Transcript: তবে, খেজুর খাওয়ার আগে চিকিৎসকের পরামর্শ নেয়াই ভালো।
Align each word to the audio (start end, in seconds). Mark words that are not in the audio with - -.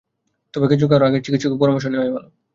তবে, 0.53 0.65
খেজুর 0.69 0.87
খাওয়ার 0.89 1.07
আগে 1.07 1.19
চিকিৎসকের 1.25 1.59
পরামর্শ 1.61 1.85
নেয়াই 1.87 2.11
ভালো। 2.15 2.27